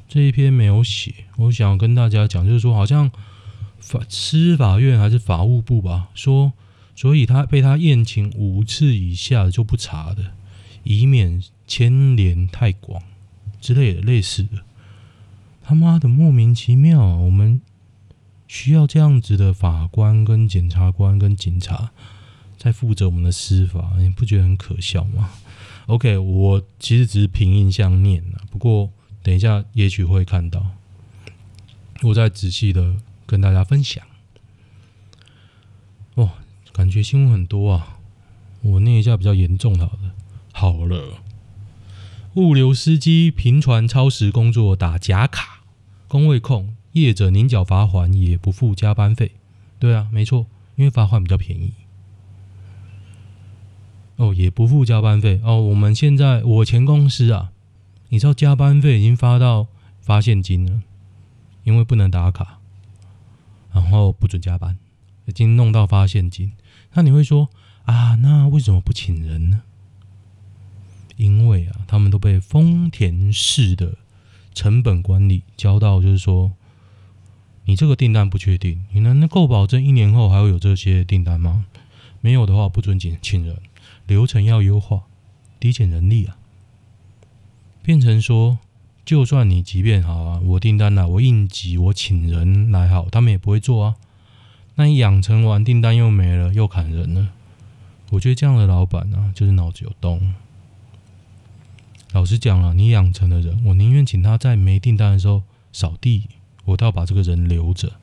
[0.06, 3.10] 这一篇没有写，我想跟大家讲，就是说，好像
[3.80, 6.52] 法司法院还是法务部吧，说，
[6.94, 10.34] 所以他被他宴请五次以下就不查的，
[10.84, 13.02] 以免牵连太广
[13.62, 14.58] 之类的类似的。
[15.64, 17.16] 他妈的莫名其妙啊！
[17.16, 17.62] 我们
[18.48, 21.92] 需要这样子的法官、跟检察官、跟警察
[22.58, 25.30] 在负责我们的司法，你不觉得很可笑吗
[25.88, 30.66] ？OK，我其实只是凭印象念了，不过等一下也许会看到，
[32.04, 34.04] 我再仔细的跟大家分享。
[36.16, 36.32] 哇，
[36.74, 38.00] 感觉新闻很多啊！
[38.62, 40.12] 我念一下比较严重，好的。
[40.52, 41.20] 好了，
[42.34, 45.62] 物流司机频传超时工作打假卡，
[46.08, 49.32] 工位控，业者宁缴罚锾也不付加班费。
[49.80, 51.74] 对啊，没错，因为罚锾比较便宜。
[54.16, 55.62] 哦，也不付加班费哦。
[55.62, 57.52] 我们现在我前公司啊，
[58.10, 59.68] 你知道加班费已经发到
[60.02, 60.82] 发现金了，
[61.64, 62.60] 因为不能打卡，
[63.72, 64.78] 然后不准加班，
[65.28, 66.54] 已经弄到发现金。
[66.94, 67.50] 那你会说
[67.86, 69.62] 啊，那为什么不请人呢？
[71.16, 73.98] 因为啊，他们都被丰田式的
[74.56, 76.54] 成本管理教到，就是说，
[77.68, 81.66] 你这个订单不确定，你能够保证一年后还会有这些订单吗？
[82.22, 83.58] 没有的话，不准请请人。
[84.06, 85.04] 流程要优化，
[85.60, 86.38] 抵减人力啊，
[87.84, 88.60] 变成说，
[89.04, 93.96] 就算你即便好啊，我订单了，我应急，我请人来好，他们也不会做啊。
[94.76, 97.34] 那你养成完订单又没了，又砍人了。
[98.12, 100.34] 我觉得这样的老板啊，就是脑子有洞。
[102.14, 106.30] 老实讲啊，你养成的人，我宁愿请他在没订单的时候扫地，
[106.68, 107.94] 我倒要把这个人留着。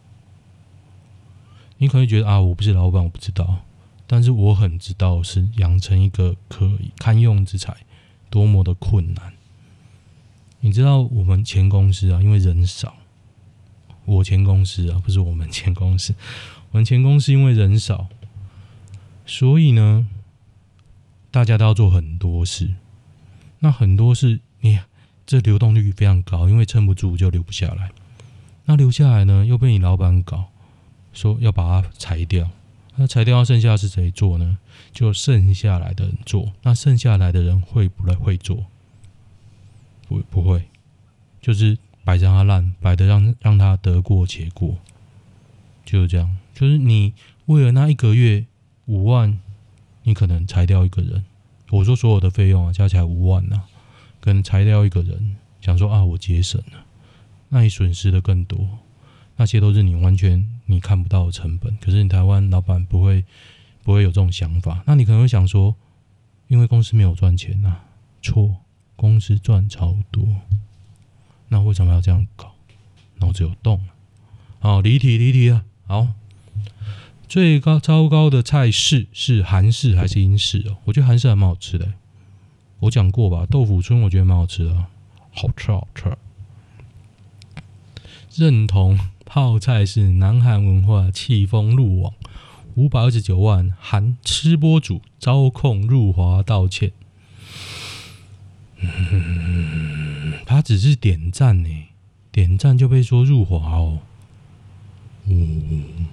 [1.79, 3.59] 你可能觉得啊，我不是老板，我不知道。
[4.07, 7.75] 但是我很知道，是养成一个可以堪用之才，
[8.31, 9.33] 多么的困难。
[10.61, 12.95] 你知道我们前公司啊，因为人少，
[14.05, 16.15] 我前公司啊，不是我们前公司，
[16.71, 18.09] 我们前公司因为人少，
[19.27, 20.07] 所以呢，
[21.31, 22.75] 大家都要做很多事。
[23.61, 24.79] 那很多事，你
[25.27, 27.91] 这流动率非常高，因为撑不住就留不下来。
[28.67, 30.47] 那留下来呢，又被你老板搞，
[31.13, 32.49] 说要把它裁掉。
[32.97, 34.59] 那裁掉，剩下是谁做呢？
[34.93, 36.53] 就剩下来的人做。
[36.63, 38.67] 那剩下来的人会不会会做？
[40.09, 40.69] 不，不会，
[41.41, 44.77] 就是摆着他烂，摆的让让他得过且过，
[45.85, 46.37] 就是这样。
[46.55, 47.13] 就是你
[47.47, 48.47] 为了那一个月
[48.87, 49.41] 五万，
[50.05, 51.25] 你可能裁掉一个人。
[51.71, 53.63] 我说所有的费用啊，加起来五万呐，
[54.21, 56.84] 可能裁掉一个人，想说啊，我节省了。
[57.55, 58.81] 那你损失的更多。
[59.37, 61.77] 那些都是你完全你看不到的成本。
[61.81, 63.25] 可是你台湾老板不会
[63.85, 64.83] 不会有这种想法。
[64.87, 65.77] 那你可能会想说，
[66.49, 67.77] 因为公司没有赚钱呐？
[68.21, 68.57] 错，
[68.97, 70.27] 公司赚超多。
[71.49, 72.57] 那为什么要这样搞？
[73.19, 73.87] 脑子有洞。
[74.59, 75.65] 好，离题离题啊。
[75.87, 76.09] 好，
[77.29, 80.79] 最高糟糕的菜式是韩式还是英式哦？
[80.87, 81.93] 我觉得韩式还蛮好吃的。
[82.81, 84.87] 我讲过吧，豆腐村我觉得蛮好吃的，
[85.31, 86.17] 好吃好吃。
[88.37, 92.15] 认同泡菜是南韩文化，气风入网，
[92.75, 96.91] 五百二十九万韩吃播主遭控入华道歉。
[100.45, 101.71] 他只是点赞呢，
[102.33, 104.01] 点赞就被说入华哦。
[105.27, 106.09] 嗯，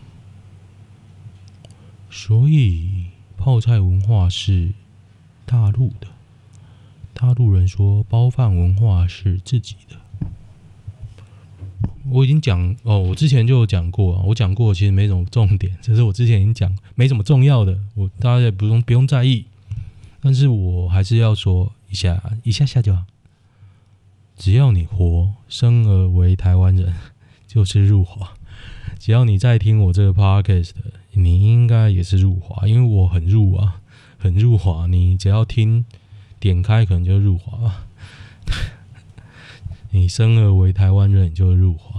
[2.09, 4.73] 所以泡菜文化是
[5.47, 6.07] 大陆的。
[7.15, 10.00] 大陆人说包饭文化是自己的。
[12.09, 19.45] 我已经讲哦，我之前就有讲过啊，我讲过其实没什么重点，只是我之前已经讲没什么重要的，我大家也不用不用在意，
[20.21, 23.03] 但是我还是要说一下，一下下就好。
[24.37, 26.93] 只要你活，生而为台湾人，
[27.47, 28.31] 就是入华。
[28.97, 30.71] 只要你在听我这个 podcast，
[31.11, 33.81] 你应该也是入华，因为我很入啊，
[34.17, 34.87] 很入华。
[34.87, 35.85] 你只要听，
[36.39, 37.87] 点开可能就入华了。
[39.91, 41.90] 你生而为台湾人，你就入华。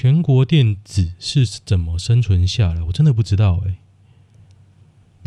[0.00, 2.80] 全国电子是怎么生存下来？
[2.84, 3.78] 我真的不知道哎、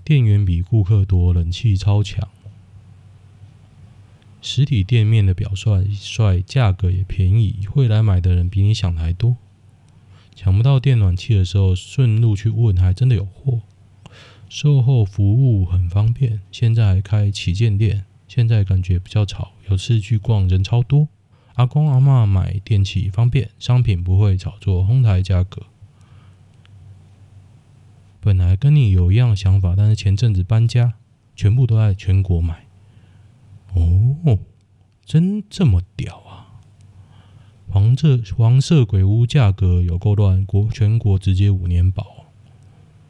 [0.01, 2.29] 店员比顾客多，人气超强，
[4.41, 9.35] 实体店面的表率帅，价格也便宜，会来买的人比你想的还多。
[10.33, 13.59] 抢不到电暖气的时候，顺路去问，还真的有货。
[14.47, 18.05] 售后服务很方便，现在还开旗舰店。
[18.29, 21.09] 现在感觉比较吵，有次去逛人超多。
[21.61, 25.61] 阿公阿妈买电器方便，商品不会炒作，哄抬价格。
[28.19, 30.95] 本来跟你有一样想法，但是前阵子搬家，
[31.35, 32.65] 全部都在全国买。
[33.75, 34.39] 哦，
[35.05, 36.57] 真这么屌啊！
[37.69, 42.25] 黄色黄色鬼屋价格有够乱，国全国直接五年保。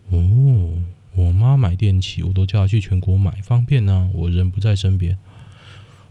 [0.10, 0.84] 哦。
[1.16, 4.10] 我妈买电器，我都叫她去全国买，方便呢、啊。
[4.14, 5.18] 我人不在身边。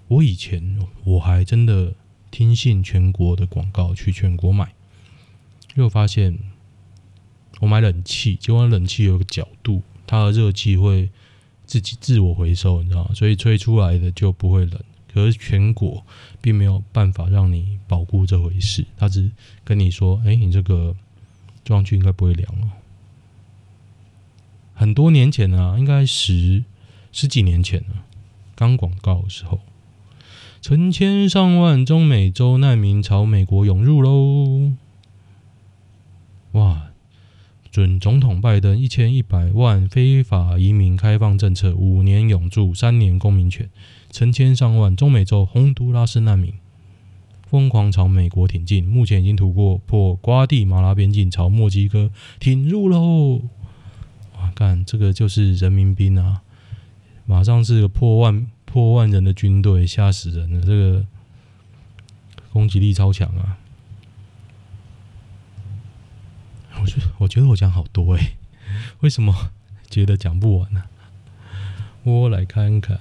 [0.09, 1.95] 我以前我还真的
[2.31, 4.73] 听信全国的广告去全国买，
[5.75, 6.39] 又发现
[7.61, 11.11] 我买冷气，结果冷气有个角度，它的热气会
[11.67, 13.11] 自己自我回收，你知道吗？
[13.15, 14.81] 所以吹出来的就不会冷。
[15.13, 16.07] 可是全国
[16.41, 19.29] 并没有办法让你保护这回事，他只
[19.65, 20.95] 跟你说：“哎、你这个
[21.65, 22.71] 装具应该不会凉哦。”
[24.73, 26.65] 很多年前啊，应该十
[27.11, 28.05] 十几年前了，
[28.55, 29.59] 刚广告的时候，
[30.61, 34.73] 成千上万中美洲难民朝美国涌入喽！
[36.53, 36.91] 哇，
[37.71, 43.71] 准总统拜登一千一百万非法移民开放政策，五年永驻，三年公民权，
[44.11, 46.53] 成千上万中美洲洪都拉斯难民
[47.47, 53.41] 疯狂朝美国挺进，目前已经突破破瓜地马拉边境，朝墨西哥挺入喽！
[54.37, 56.43] 哇看，这个就是人民兵啊！
[57.25, 60.61] 马上是破万破万人的军队，吓死人了！
[60.65, 61.05] 这个
[62.53, 63.59] 攻击力超强啊！
[66.81, 68.37] 我觉我觉得我讲好多哎，
[69.01, 69.51] 为什么
[69.91, 70.85] 觉得讲不完呢？
[72.05, 73.01] 我来看看。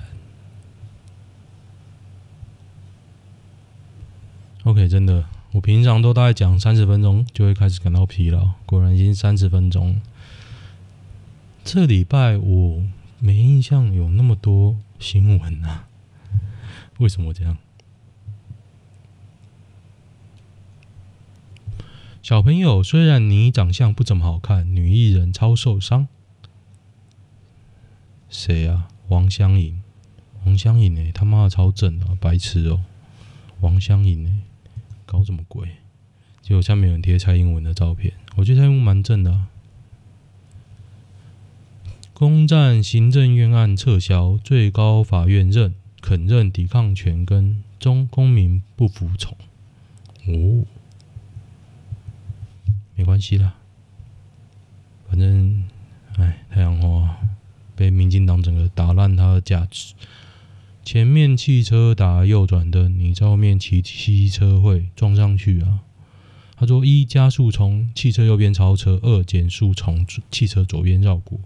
[4.63, 10.01] OK，真的，我平常都大概讲三十分钟就会开始感到疲劳，果然已经三十分钟。
[11.63, 12.83] 这礼拜我
[13.19, 15.87] 没印象有那么多新闻啊，
[16.99, 17.57] 为什么这样？
[22.21, 26.07] 小朋友，虽然你长相不怎么好看，女艺人超受伤。
[28.29, 28.89] 谁啊？
[29.07, 29.81] 王香莹，
[30.45, 32.83] 王香莹哎，他妈的超正啊，白痴哦！
[33.61, 34.43] 王香莹哎，
[35.05, 35.77] 搞什么鬼？
[36.41, 39.47] 结果下面有人贴蔡英文的照片，我觉得蔡英文蛮正的啊。
[42.19, 49.37] 公战行政院案撤销，最高法院认肯认抵抗权跟中公民不服从。
[50.27, 50.65] 哦，
[52.97, 53.55] 没关系啦，
[55.07, 55.63] 反正，
[56.17, 57.15] 哎，太阳花
[57.77, 59.93] 被民进党整个打烂它的价值。
[60.83, 65.79] 前面汽车打右转灯，你在后面骑机车会撞上去啊？
[66.57, 71.39] 他说：一加速从汽车右边超车，二减速从汽车左边绕过。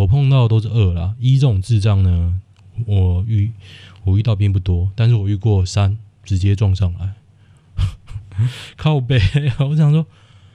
[0.00, 2.40] 我碰到的都是二啦，一这种智障呢，
[2.86, 3.52] 我遇
[4.04, 7.12] 我遇到并不多，但是我遇过三直接撞上来，
[8.78, 9.20] 靠北！
[9.58, 10.06] 我想说，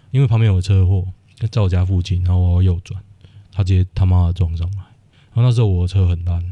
[0.10, 1.06] 因为旁边有车祸
[1.52, 3.00] 在我家附近，然后我要右转，
[3.52, 4.78] 他直接他妈的撞上来。
[5.36, 6.52] 然后那时候我的车很烂，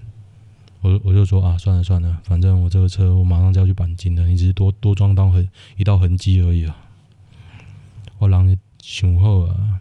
[0.82, 6.78] 我我就说啊，算了算了，反正我这个车我马上就要去钣金了，你只是多多装到痕一道痕迹而已啊。
[8.20, 9.80] 我让人想好啊，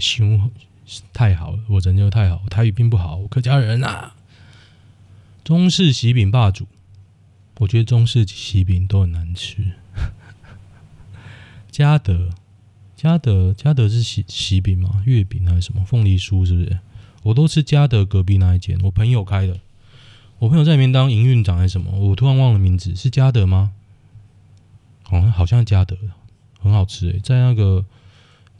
[0.00, 0.50] 想
[1.12, 4.14] 太好了，我人就太好，台语并不好，我客家人啊。
[5.44, 6.66] 中式喜饼霸主，
[7.58, 9.72] 我觉得中式喜饼都很难吃。
[11.70, 12.30] 嘉德，
[12.94, 15.02] 嘉德，嘉德是喜喜饼吗？
[15.06, 15.84] 月饼还是什么？
[15.84, 16.78] 凤梨酥是不是？
[17.22, 19.58] 我都吃嘉德隔壁那一间，我朋友开的。
[20.38, 21.90] 我朋友在里面当营运长还是什么？
[21.98, 23.72] 我突然忘了名字，是嘉德吗？
[25.10, 25.96] 哦，好像嘉德，
[26.60, 27.84] 很好吃诶，在那个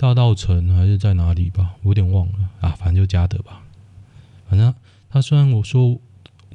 [0.01, 1.74] 大稻城还是在哪里吧？
[1.82, 3.61] 我有点忘了啊，反正就嘉德吧。
[4.48, 4.74] 反正
[5.11, 6.01] 他虽然我说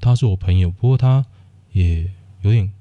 [0.02, 1.24] 他是我朋友，不过他
[1.72, 2.10] 也
[2.42, 2.72] 有点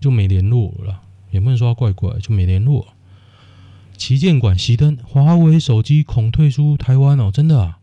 [0.00, 2.94] 就没联络了，也不能说他怪怪，就没联络。
[3.98, 7.80] 旗舰馆熄灯，华为手机恐退出台湾哦，真的啊。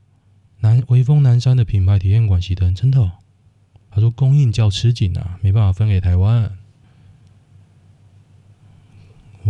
[0.61, 3.11] 南微风南山的品牌体验馆熄灯，真的、哦。
[3.91, 6.51] 他说供应较吃紧啊，没办法分给台湾。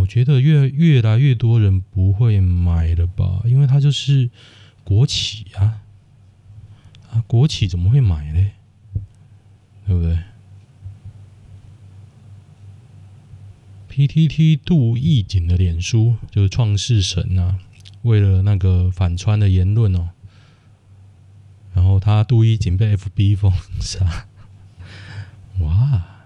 [0.00, 4.30] 我觉得越越来越多人不会买了吧，因为它就是
[4.82, 5.82] 国企啊，
[7.10, 8.50] 啊，国企怎么会买呢？
[9.86, 10.18] 对不对
[13.90, 17.58] ？PTT 杜义景的脸书就是创世神啊，
[18.02, 20.10] 为了那个反川的言论哦。
[21.74, 24.26] 然后他杜一景被 FB 封杀，
[25.60, 26.19] 哇！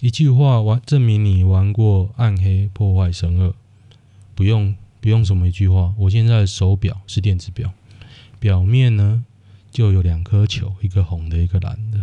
[0.00, 3.52] 一句话完证明你玩过暗黑破坏神二，
[4.34, 5.92] 不用不用什么一句话。
[5.98, 7.70] 我现在手表是电子表，
[8.38, 9.22] 表面呢
[9.70, 12.00] 就有两颗球，一个红的，一个蓝的。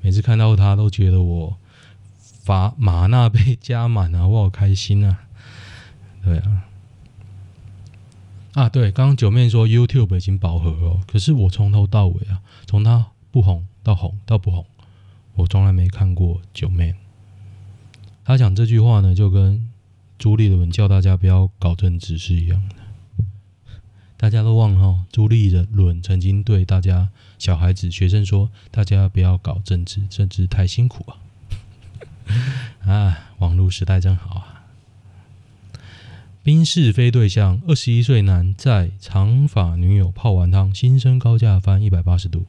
[0.00, 1.56] 每次看到它，都觉得我
[2.18, 5.20] 法玛纳被加满啊，我好开心啊！
[6.24, 6.64] 对啊。
[8.54, 14.66] 啊，对，刚刚九妹说 YouTube 已经饱和了，可是我从头到尾啊，从它不红到红到不红，
[15.36, 16.96] 我从来没看过九妹。
[18.24, 19.68] 他讲这句话呢，就跟
[20.18, 22.76] 朱立伦叫大家不要搞政治是一样的。
[24.16, 27.08] 大家都忘了哦，朱立伦曾经对大家
[27.38, 31.18] 小孩子学生说：“大家不要搞政治，政治太辛苦啊！”
[32.86, 34.62] 啊，网络时代真好啊！
[36.44, 42.46] 宾士非对象，二十一岁男在长发女友泡完汤，新生高架翻一百八十度。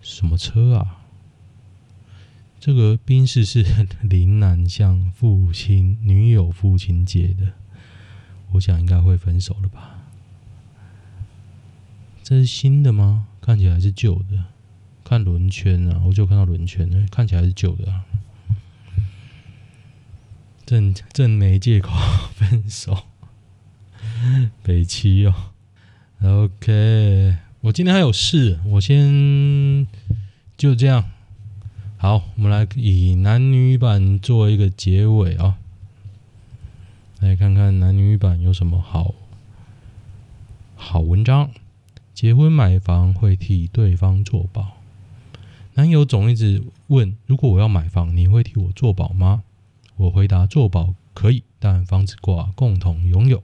[0.00, 1.03] 什么车啊？
[2.64, 3.62] 这个宾士是
[4.00, 7.52] 林南向父亲女友父亲借的，
[8.52, 10.06] 我想应该会分手了吧？
[12.22, 13.26] 这是新的吗？
[13.42, 14.46] 看起来是旧的。
[15.04, 18.06] 看轮圈啊，我就看到轮圈，看起来是旧的啊。
[20.64, 21.92] 正正没借口
[22.34, 23.08] 分手，
[24.62, 25.34] 北七哦。
[26.22, 29.86] OK，我今天还有事，我先
[30.56, 31.10] 就这样。
[31.96, 35.56] 好，我们来以男女版做一个结尾啊。
[37.20, 39.14] 来看看男女版有什么好
[40.74, 41.50] 好文章。
[42.12, 44.76] 结婚买房会替对方做保，
[45.74, 49.42] 男友总一直问：如果我要买房，你会替我做保吗？
[49.96, 53.42] 我回答做保可以，但房子挂共同拥有。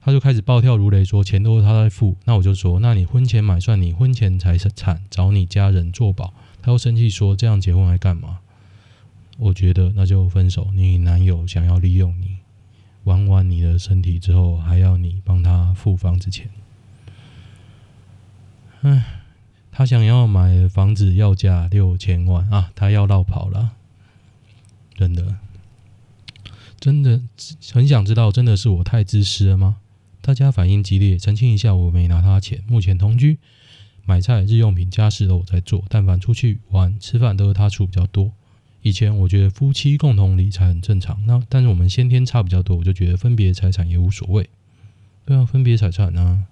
[0.00, 2.16] 他就开始暴跳如雷，说钱都是他在付。
[2.24, 6.34] 那我就说，那你婚前买算你婚前财产，找你家人做保。
[6.62, 8.38] 他又生气说，这样结婚还干嘛？
[9.38, 10.70] 我觉得那就分手。
[10.72, 12.36] 你男友想要利用你，
[13.04, 16.48] 玩完你的身体之后，还要你帮他付房子钱。
[18.82, 19.22] 唉，
[19.72, 23.72] 他想要买房子要价六千万啊，他要绕跑了。
[24.94, 25.36] 真的，
[26.78, 27.20] 真的
[27.72, 29.78] 很想知道，真的是我太自私了吗？
[30.20, 32.62] 大家反应激烈，澄清一下，我没拿他钱。
[32.68, 33.38] 目前同居、
[34.04, 38.32] 买菜、日用品、家事都我在做，但凡出去玩、吃饭都是他出比较多。
[38.82, 44.50] 以前我觉得夫妻共同理财很正常，那但是我们先天差比较多，我就觉得分别财产也无所谓。
[45.24, 46.46] 对啊，分别财产呢？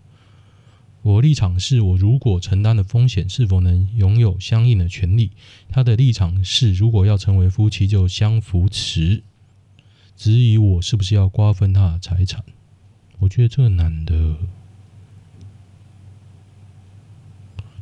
[1.02, 5.32] 我立场是我如果承担的风险是否能拥有相应的权利？
[5.70, 9.22] 他的立场是如果要成为夫妻就相扶持，
[10.14, 12.44] 质疑我是不是要瓜分他的财产？
[13.18, 14.36] 我觉得这个男的，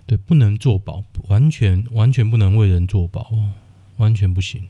[0.09, 3.52] 对，不能做保，完全完全不能为人做保哦，
[3.98, 4.66] 完全不行。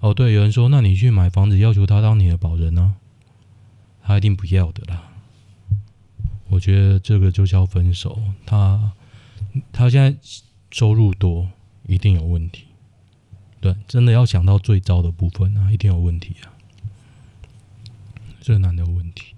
[0.00, 2.96] 哦，对，有人说，那你去买房子要求他当你的保人呢？
[4.02, 5.12] 他一定不要的啦。
[6.48, 8.20] 我觉得这个就叫分手。
[8.44, 8.92] 他
[9.70, 10.18] 他现在
[10.72, 11.48] 收入多，
[11.86, 12.64] 一定有问题。
[13.60, 16.50] 对，真的要想到最糟的部分啊，一定有问题啊。
[18.40, 19.36] 这个男的有问题。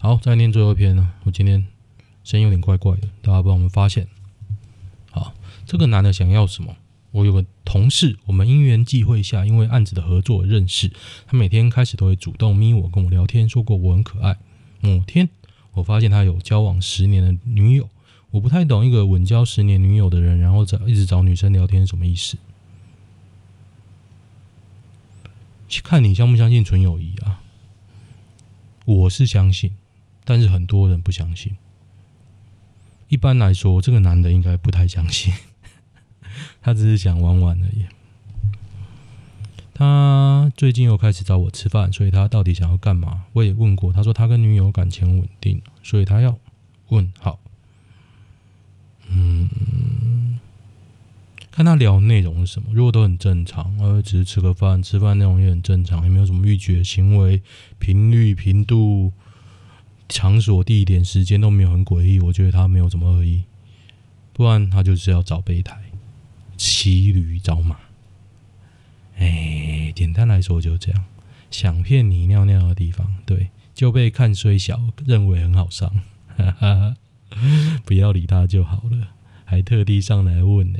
[0.00, 1.12] 好，再念最后一篇呢。
[1.24, 1.66] 我今天
[2.24, 4.08] 声音有点怪怪的，大家帮我们发现。
[5.70, 6.74] 这个男的想要什么？
[7.12, 10.90] 我有个同事，我们因缘际会下，因为案子的合作认识。
[11.28, 14.36] 他每天开始都会主动咪我，跟我聊天，说过我很可爱。
[14.80, 15.28] 某天，
[15.74, 17.88] 我发现他有交往十年的女友。
[18.32, 22.36] 我不太懂一个稳交十年女友的人，然后找一直找女生聊天，什么意思？
[25.84, 27.42] 看你相不相信纯友谊啊？
[28.86, 29.70] 我是相信，
[30.24, 31.54] 但是很多人不相信。
[33.06, 35.32] 一般来说，这个男的应该不太相信。
[36.62, 37.84] 他只是想玩玩而已。
[39.74, 43.24] 他最近又开始找我吃饭，所以他到底想要干嘛？
[43.32, 46.38] 我也问过，他说他跟女友感情稳定，所以他要
[46.88, 47.38] 问好。
[49.08, 50.38] 嗯，
[51.50, 52.68] 看他聊内容是什么。
[52.72, 57.42] 如果都很正常，呃，只是吃个饭，吃饭内容也很正常，也没有什么欲绝行为，
[57.78, 59.12] 频率、频度、
[60.10, 63.44] 场所、地点、时间都没有很诡异，我觉得他没有什么恶意。
[64.34, 65.89] 不然他就是要找备胎。
[66.62, 67.78] 骑驴找马，
[69.16, 71.04] 哎，简单来说就这样。
[71.50, 75.90] 想骗你尿尿的地方，对，就被看衰小，认为很好上，
[77.86, 79.08] 不要理他就好了，
[79.46, 80.78] 还特地上来问呢，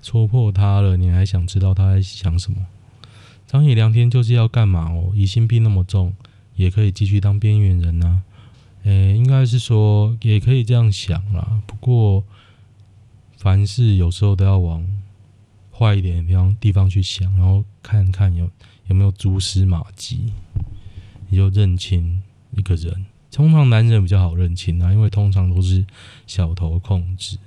[0.00, 2.66] 戳破他了，你还想知道他在想什么？
[3.46, 5.12] 张野良天就是要干嘛哦？
[5.14, 6.14] 疑心病那么重，
[6.54, 8.22] 也可以继续当边缘人呐、啊。
[8.84, 12.24] 哎，应该是说也可以这样想啦，不过。
[13.40, 14.86] 凡事有时候都要往
[15.72, 18.50] 坏一点的地方地方去想，然后看看有
[18.88, 20.34] 有没有蛛丝马迹，
[21.30, 23.06] 你就认清一个人。
[23.32, 25.86] 通常男人比较好认清啊，因为通常都是
[26.26, 27.38] 小头控制，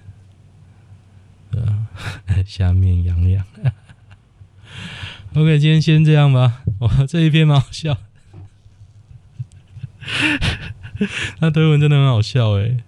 [2.43, 3.45] 下面痒痒。
[5.35, 6.63] OK，今天先这样吧。
[6.79, 7.95] 哇，这一篇蛮好笑，
[11.39, 12.83] 那推文真的很好笑诶。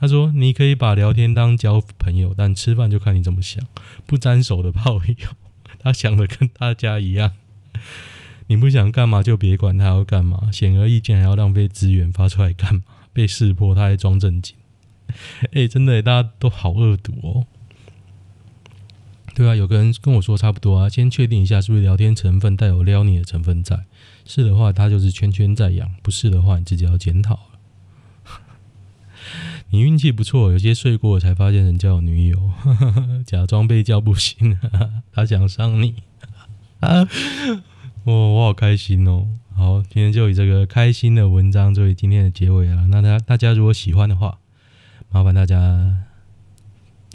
[0.00, 3.64] 他说：“你可以把聊天当交朋友，但吃饭就看你怎么想。
[4.06, 5.14] 不沾手的炮友，
[5.80, 7.32] 他想的跟大家一样。
[8.46, 12.82] 你不想干嘛就别管他要干嘛，显而易见还要浪费资源发出来干嘛？
[13.12, 14.54] 被识破他还装正经。
[15.52, 17.46] 哎，真的，大家都好恶毒哦。
[19.34, 23.84] 对啊，有个人跟我说差不多啊，先确定一下是不是聊天成分带有撩你的成分在。
[24.24, 27.40] 是的话，他就是圈圈在养；不是的话，你自己要检讨。”
[29.70, 32.50] 你运气不错，有些睡过才发现人家有女友，
[33.26, 34.58] 假装被叫不醒，
[35.12, 35.94] 他想上你，
[36.80, 37.06] 啊，
[38.04, 39.28] 我我好开心哦！
[39.54, 42.86] 好，今天就以这个开心的文章作为今天的结尾啊。
[42.88, 44.38] 那大家大家如果喜欢的话，
[45.10, 46.04] 麻烦大家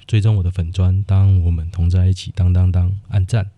[0.05, 3.49] 追踪我的粉砖，当我们同在一起，当当当，按赞。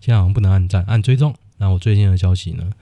[0.00, 1.34] 现在好像不能按赞，按追踪。
[1.58, 2.72] 那我最近的消息呢，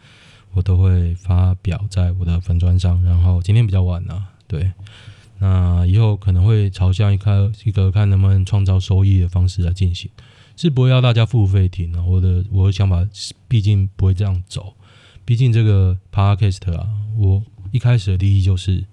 [0.53, 3.03] 我都会发表在我的粉砖上。
[3.03, 4.73] 然后今天比较晚了，对。
[5.39, 10.11] 那以后可能会朝向一个一个看能不能创造收益的方式来进行，
[10.57, 12.05] 是不会要大家付费听啊。
[12.05, 13.07] 我的我的想法
[13.47, 14.75] 毕竟不会这样走，
[15.25, 18.85] 毕竟这个 podcast 啊，我一开始的第一就是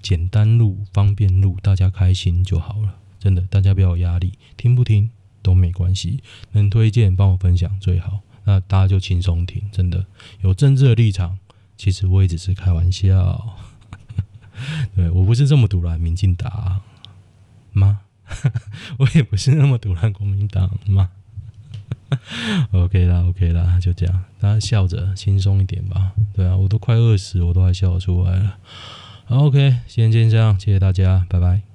[0.00, 2.96] 简单录、方便录，大家开心就好了。
[3.20, 5.08] 真的，大家不要有压力，听不听
[5.42, 8.18] 都没关系，能推荐帮我分享最好。
[8.44, 10.04] 那大家就轻松听，真的
[10.40, 11.38] 有政治的立场，
[11.76, 13.56] 其实我也只是开玩笑。
[14.96, 16.80] 对，我不是这么独揽民进党
[17.72, 18.00] 吗？
[18.98, 21.10] 我也不是那么独揽国民党吗？
[22.72, 26.12] OK 啦，OK 啦，就这样，大家笑着轻松一点吧。
[26.34, 28.58] 对啊，我都快饿死，我都还笑出来了。
[29.24, 31.71] 好，OK，先先这样，谢谢大家，拜拜。